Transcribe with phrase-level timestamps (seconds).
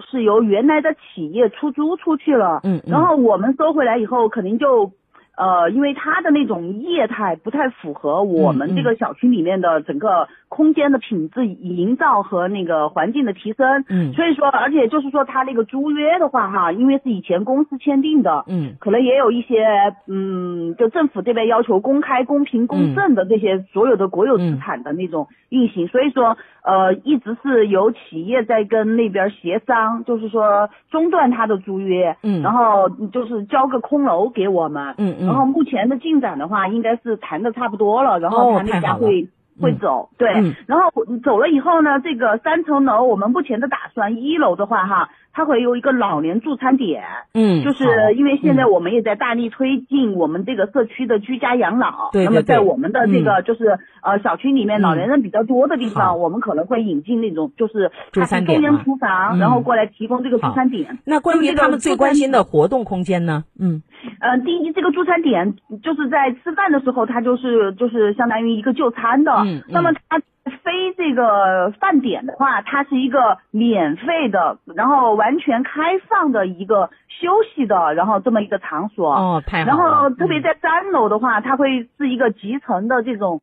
[0.00, 4.90] 是由原来的企业出租出去了，嗯嗯然后我们收回来以后，肯定就。
[5.40, 14.12] 呃，因为它的那种业态不太符合我们这个小区里面的整个空间的品质营造和那个环境的提升，嗯。
[14.12, 18.74] 所以说，而且就是说它那个租约的话哈，因为是以前公司签订的，嗯。
[18.80, 19.64] 可能也有一些，
[20.06, 32.42] 嗯，就政府这边要求公开、公平、公正的这些所有的国有资产的那种运行，所以说，呃，一直是由企业在跟那边协商，就是说中断他的租约，嗯。
[32.42, 39.00] 然后就是交个空楼给我们，嗯嗯然后目前的进展的话，应该是谈的差不多了，然后哦他那太好了。
[39.00, 39.28] 家会。
[39.60, 40.54] 会嗯走，对，嗯。
[40.66, 40.90] 然后
[41.22, 47.02] 走了以后呢，这个三层楼我们目前的打算，一楼的话哈，它会有一个老年助餐点，
[47.34, 56.00] 嗯，就是因为现在我们也在大力推进我们这个社区的居家养老，对对那么在我们的这个就是、呃小区里面嗯老年人比较多的地好。
[56.00, 59.38] 方，我们可能会引进那种就是助它是中央厨房，嗯。
[59.38, 60.98] 然后过来提供这个助餐点。
[61.04, 63.44] 那关于他们最关心的活动空间呢？
[63.58, 63.82] 嗯。
[64.20, 69.32] 呃，第一，这个助餐点就是在吃饭的时候，它就是就是相当于一个就餐的。
[69.68, 70.20] 那么它
[70.50, 79.14] 非这个饭点的话，它是一个免费的，然后完全开放的一个休息的，然后这么一个场所。
[79.14, 79.76] 哦，太好然。
[79.76, 83.40] 后特别在三楼的话，它会是一个集成的这种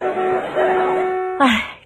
[0.00, 1.71] 唉，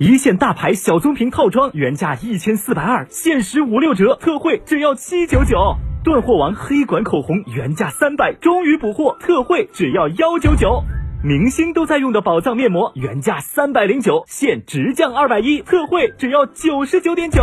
[0.00, 5.74] 一线大牌小棕瓶套装原价一千四百二，限时五六折，特惠只要七九九。
[6.04, 10.84] 断货王黑管口红原价三百，终于补货，特惠只要幺九九。
[11.24, 17.42] 明星都在用的宝藏面膜原价三百零九，现直降二百一，特惠只要九十九点九。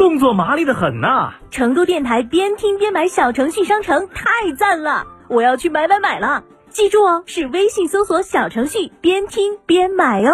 [0.00, 6.42] 动作麻利的很呐、成都电台边听边买小程序商城太赞了，我要去买买买了！
[6.70, 10.32] 记住哦，是微信搜索小程序边听边买哦。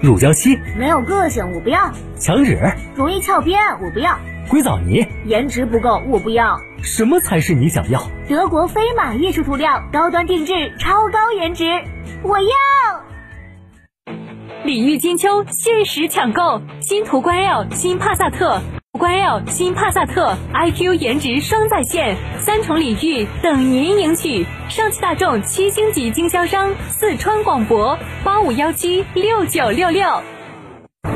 [0.00, 2.56] 乳胶漆、没有个性，我不要；墙纸、
[2.94, 4.12] 容易翘边，我不要；
[4.48, 6.56] 硅藻泥，颜值不够，我不要。
[6.84, 8.00] 什么才是你想要？
[8.28, 11.64] 德国飞马艺术涂料，高端定制，超高颜值，
[12.22, 12.48] 我要。
[14.62, 18.60] 礼遇金秋，限时抢购新途观 L、新帕萨特、
[18.92, 24.46] 途观 L、新帕萨特，iQ 颜值双在线，三重礼遇等您领取。
[24.68, 30.06] 上汽大众七星级经销商，四川广博八五幺七六九六六。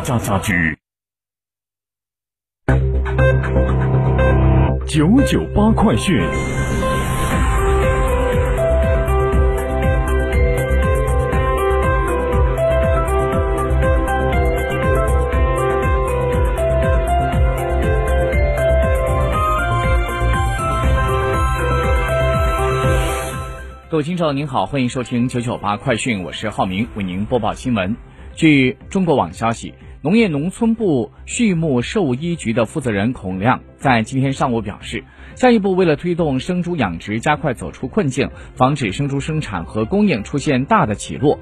[0.00, 0.78] 家家居。
[4.86, 6.18] 九九八快讯。
[23.90, 27.96] 各位听众您好，欢迎收听九九八快讯，我是浩明，为您播报新闻。
[28.36, 35.02] 据中国网消息，农业农村部畜牧兽医局的负责人孔亮在今天上午表示，
[35.34, 41.40] 下一步为了推动生猪养殖加快走出困境，防止生猪生产和供应出现大的起落，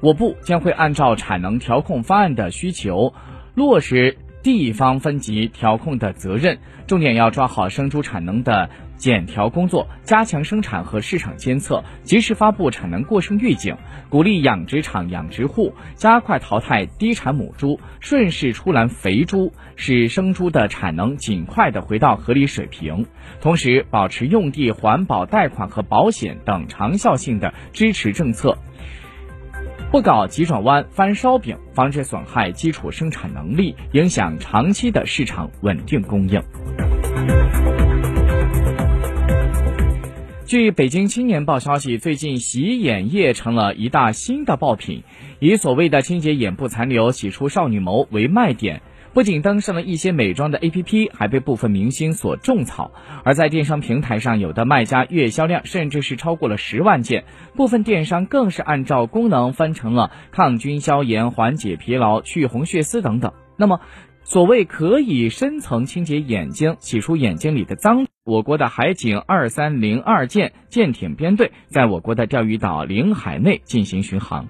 [0.00, 3.14] 我部将会按照产能调控方案的需求，
[3.54, 13.76] 落实地方分级调控的责任，重点要抓好生猪产能的减调工作，加强生产和市场监测，及时发布产能过剩预警，
[14.08, 23.04] 鼓励养殖场、养殖户加快淘汰低产母猪，顺势出栏肥猪，使生猪的产能尽快的回到合理水平。
[23.40, 28.56] 同时，保持用地环保贷款和保险等长效性的支持政策。
[29.96, 36.42] 不搞急转弯、翻烧饼，防止损害基础生产能力，影响长期的市场稳定供应。
[40.44, 45.02] 据北京青年报消息，最近洗眼液成了一大新的爆品，
[45.38, 48.82] 以所谓的清洁眼部残留、洗出少女眸为卖点。
[49.16, 52.92] 不仅登上了一些美妆的 APP，还被部分明星所种草。
[53.24, 57.24] 而在电商平台上，有的卖家月销量甚至是超过了十万件，
[57.54, 63.32] 部分电商更是按照功能分成了抗菌、消炎、缓解疲劳、去红血丝等等。
[63.56, 63.80] 那么，
[64.22, 74.46] 所谓可以深层清洁眼睛、洗出眼睛里的脏，我国的海警二三零二舰舰艇编队在我国的钓鱼岛领海内进行巡航。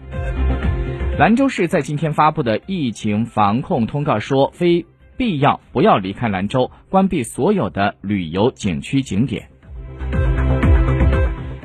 [1.18, 4.84] 兰州市在今天发布的疫情防控通告说，非
[5.16, 9.48] 必要不要离开兰州，关闭所有的旅游景区景点。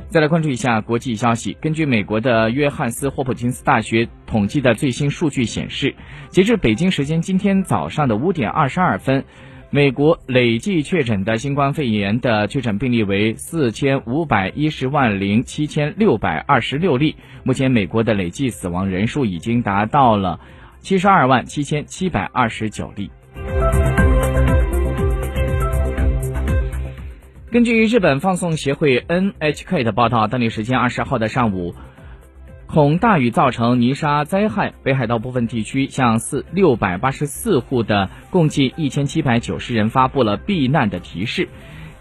[0.08, 5.96] 再来关注一下国际消息，根据美国的约翰斯霍普金斯大学统计的最新数据显示，
[6.30, 9.26] 截至北京时间今天早上的五点二十二分。
[9.74, 17.16] 美国累计确诊的新冠肺炎的确诊病例为四千五百一十万零七千六百二十六例。
[17.44, 20.42] 目前，美国的累计死亡人数已经达到了
[20.82, 23.12] 七十二万七千七百二十九例。
[27.50, 31.74] 根据日本放送协会 NHK 的报道，当地时间二十号的上午。
[32.74, 41.50] 恐大雨造成泥沙灾害，北海道部分地区向四六百八十四户的共计一千七百九十人发布了避难的提示。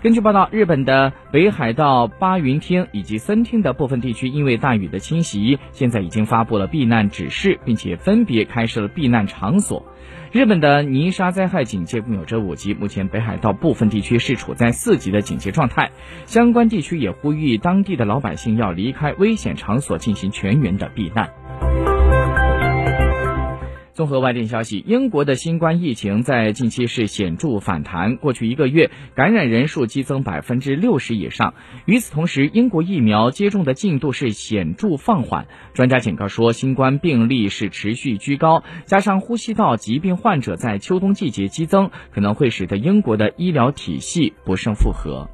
[0.02, 9.84] 根据报道，日本的北海道八云町以及森町的部分地区因为大雨的侵袭，现在已经发布了避难指示，并且分别开设了避难场所。
[10.32, 15.90] 日本的泥沙灾害警戒共有着五级，目前北海道部分地区是处在四级的警戒状态，
[16.24, 21.28] 相关地区也呼吁当地的老百姓要离开危险场所，进行全员的避难。
[24.00, 31.52] 综合外电消息，英国的新冠疫情在近期是显著反弹，过去一个月感染人数激增百分之六十以上。
[31.84, 35.48] 与此同时，英国疫苗接种的进度是显著放缓。
[35.74, 45.28] 专家警告说，新冠病例是持续居高，加上呼吸道疾病患者在秋冬季节激增，可能会使得英国的医疗体系不胜负荷。